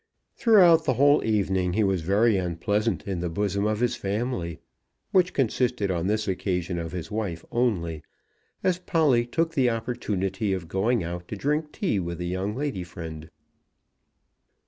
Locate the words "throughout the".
0.35-0.95